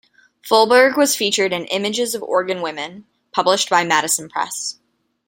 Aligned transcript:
Folberg 0.43 0.97
was 0.97 1.15
featured 1.15 1.53
in 1.53 1.65
"Images 1.65 2.15
of 2.15 2.23
Oregon 2.23 2.63
Women", 2.63 3.05
published 3.33 3.69
by 3.69 3.83
Madison 3.83 4.29
Press. 4.29 4.79